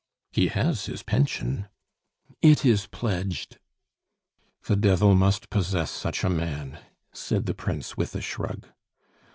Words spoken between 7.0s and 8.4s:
said the Prince, with a